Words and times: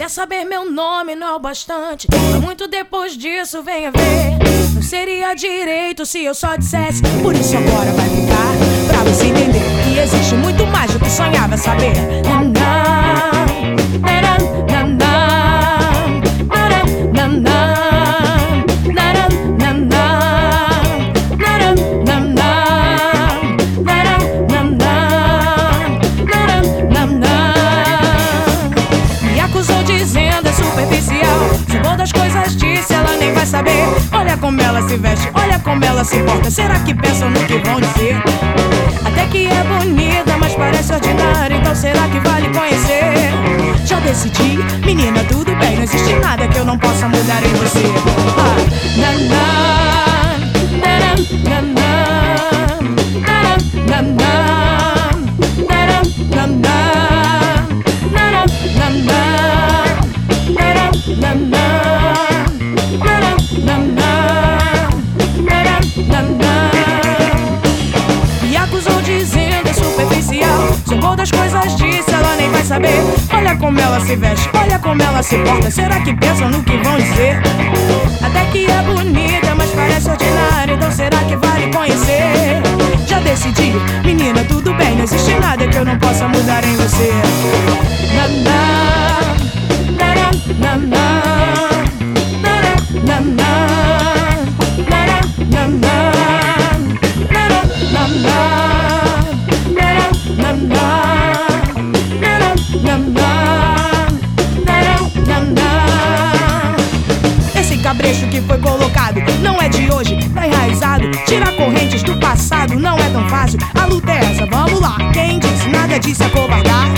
Olha, 0.00 0.08
saber 0.08 0.46
meu 0.46 0.64
nome 0.64 1.14
não 1.14 1.26
é 1.26 1.34
o 1.34 1.38
bastante. 1.38 2.08
Muito 2.42 2.66
depois 2.66 3.14
disso, 3.18 3.62
venha 3.62 3.90
ver. 3.90 4.38
Não 4.74 4.80
seria 4.80 5.34
direito 5.34 6.06
se 6.06 6.24
eu 6.24 6.34
só 6.34 6.56
dissesse. 6.56 7.02
Por 7.22 7.34
isso 7.34 7.54
agora 7.54 7.92
vai 7.92 8.08
ficar. 8.08 8.88
Pra 8.88 9.04
você 9.04 9.26
entender 9.26 9.60
que 9.84 9.98
existe 9.98 10.34
muito 10.36 10.66
mais 10.68 10.90
do 10.90 11.00
que 11.00 11.10
sonhava 11.10 11.54
saber. 11.58 11.92
Não, 12.24 12.44
não, 12.44 12.79
saber. 33.50 33.84
Olha 34.12 34.36
como 34.36 34.60
ela 34.62 34.80
se 34.88 34.96
veste, 34.96 35.28
olha 35.34 35.58
como 35.58 35.84
ela 35.84 36.04
se 36.04 36.22
porta. 36.22 36.50
Será 36.50 36.78
que 36.80 36.94
pensam 36.94 37.28
no 37.30 37.40
que 37.40 37.58
vão 37.58 37.80
dizer? 37.80 38.16
Até 39.04 39.26
que 39.26 39.48
é 39.48 39.64
bonita, 39.64 40.36
mas 40.38 40.54
parece 40.54 40.92
ordinária. 40.92 41.56
Então 41.56 41.74
será 41.74 42.08
que 42.08 42.20
vale 42.20 42.48
conhecer? 42.50 43.32
Já 43.84 43.98
decidi, 43.98 44.58
menina, 44.86 45.24
tudo 45.24 45.52
bem. 45.56 45.76
Não 45.76 45.82
existe 45.82 46.14
nada 46.14 46.46
que 46.46 46.58
eu 46.58 46.64
não 46.64 46.78
possa 46.78 47.08
mudar 47.08 47.42
em 47.44 47.52
você. 47.54 47.84
Ah, 48.38 48.56
na, 49.00 49.12
na, 49.30 49.48
na, 50.80 50.98
na, 51.48 51.60
na, 51.60 52.02
na, 53.26 53.56
na, 53.88 54.02
na, 54.02 54.26
na, 56.36 56.46
na, 56.46 57.00
das 59.10 59.59
ela 72.12 72.36
nem 72.36 72.50
vai 72.50 72.62
saber. 72.64 72.94
Olha 73.32 73.56
como 73.56 73.78
ela 73.80 74.00
se 74.00 74.16
veste, 74.16 74.48
olha 74.54 74.78
como 74.78 75.02
ela 75.02 75.22
se 75.22 75.36
porta. 75.38 75.70
Será 75.70 76.00
que 76.00 76.14
pensam 76.14 76.48
no 76.50 76.62
que 76.62 76.76
vão 76.78 76.96
dizer? 76.96 77.36
Até 78.22 78.44
que 78.46 78.70
é 78.70 78.82
bonita, 78.82 79.54
mas 79.54 79.70
parece 79.70 80.10
ordinária. 80.10 80.74
Então 80.74 80.90
será 80.90 81.18
que 81.18 81.36
vale 81.36 81.72
conhecer? 81.72 82.62
Já 83.06 83.20
decidi, 83.20 83.72
menina, 84.04 84.44
tudo 84.44 84.72
bem. 84.74 84.96
Não 84.96 85.04
existe 85.04 85.34
nada 85.34 85.66
que 85.66 85.76
eu 85.76 85.84
não 85.84 85.98
possa 85.98 86.26
mudar 86.28 86.39
colocado 108.80 109.20
não 109.42 109.60
é 109.60 109.68
de 109.68 109.92
hoje, 109.92 110.16
tá 110.34 110.46
enraizado. 110.46 111.10
Tirar 111.26 111.52
correntes 111.52 112.02
do 112.02 112.16
passado 112.16 112.74
não 112.78 112.96
é 112.96 113.10
tão 113.10 113.28
fácil. 113.28 113.58
A 113.78 113.84
luta 113.84 114.10
é 114.10 114.24
essa, 114.24 114.46
vamos 114.46 114.80
lá. 114.80 114.96
Quem 115.12 115.38
disse 115.38 115.68
nada 115.68 115.98
disso 115.98 116.22
é 116.22 116.28
covardar? 116.30 116.88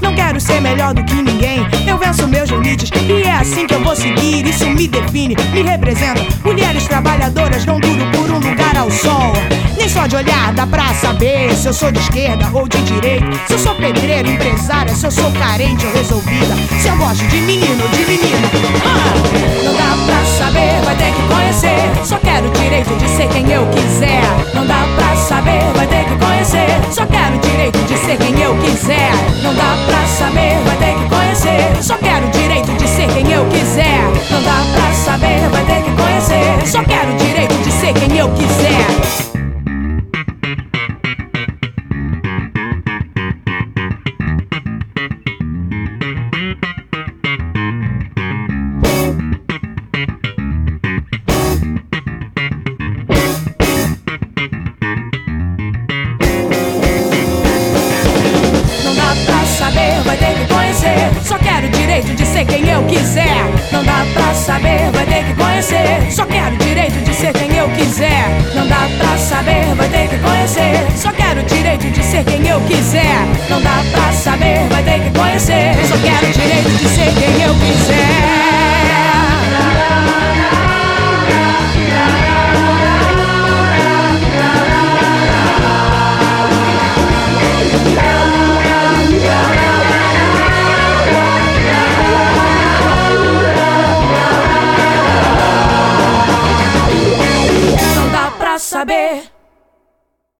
Não 0.00 0.14
quero 0.14 0.40
ser 0.40 0.60
melhor 0.60 0.94
do 0.94 1.04
que 1.04 1.14
ninguém. 1.14 1.66
Eu 1.86 1.98
venço 1.98 2.28
meus 2.28 2.48
limites 2.48 2.90
e 3.08 3.22
é 3.22 3.32
assim 3.32 3.66
que 3.66 3.74
eu 3.74 3.82
vou 3.82 3.96
seguir. 3.96 4.46
Isso 4.46 4.68
me 4.70 4.86
define, 4.86 5.36
me 5.52 5.62
representa. 5.62 6.24
Mulheres 6.44 6.86
trabalhadoras 6.86 7.64
dão 7.64 7.80
duro 7.80 8.04
por 8.12 8.30
um 8.30 8.38
lugar 8.38 8.76
ao 8.76 8.90
sol. 8.90 9.32
Nem 9.76 9.88
só 9.88 10.06
de 10.06 10.14
olhar 10.14 10.52
dá 10.52 10.64
pra 10.64 10.94
saber 10.94 11.52
se 11.56 11.66
eu 11.66 11.72
sou 11.72 11.90
de 11.90 11.98
esquerda 11.98 12.48
ou 12.52 12.68
de 12.68 12.80
direita. 12.82 13.26
Se 13.48 13.54
eu 13.54 13.58
sou 13.58 13.74
pedreiro, 13.74 14.30
empresária, 14.30 14.94
se 14.94 15.04
eu 15.04 15.10
sou 15.10 15.30
carente 15.32 15.84
ou 15.86 15.92
resolvida. 15.92 16.54
Se 16.80 16.86
eu 16.86 16.96
gosto 16.96 17.26
de 17.26 17.36
menino 17.38 17.82
ou 17.82 17.88
de 17.88 18.04
menina. 18.04 18.91
Só 61.22 61.38
quero 61.38 61.66
o 61.66 61.70
direito 61.70 62.14
de 62.14 62.26
ser 62.26 62.44
quem 62.44 62.68
eu 62.68 62.82
quiser. 62.84 63.44
Não 63.70 63.84
dá 63.84 64.04
pra 64.12 64.34
saber, 64.34 64.90
vai 64.92 65.06
ter 65.06 65.24
que 65.24 65.34
conhecer. 65.34 66.10
Só 66.10 66.26
quero 66.26 66.54
o 66.54 66.58
direito 66.58 67.04
de 67.04 67.14
ser 67.14 67.32
quem 67.32 67.56
eu 67.56 67.68
quiser. 67.70 68.28
Não 68.54 68.66
dá 68.66 68.88
pra 68.98 69.16
saber, 69.16 69.74
vai 69.76 69.88
ter 69.88 70.08
que 70.08 70.18
conhecer. 70.18 70.86
Só 70.96 71.12
quero 71.12 71.40
o 71.40 71.44
direito 71.44 71.90
de 71.90 72.02
ser 72.02 72.24
quem 72.24 72.46
eu 72.48 72.60
quiser. 72.62 73.26
Não 73.48 73.62
dá 73.62 73.82
pra 73.92 74.12
saber, 74.12 74.66
vai 74.70 74.82
ter 74.82 75.00
que 75.00 75.18
conhecer. 75.18 75.74
Só 75.86 75.96
quero 75.98 76.26
o 76.26 76.32
direito 76.32 76.70
de 76.70 76.88
ser 76.88 77.12
quem 77.14 77.42
eu 77.42 77.54
quiser. 77.54 78.01